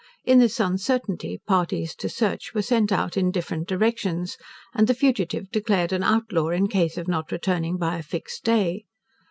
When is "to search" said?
1.97-2.55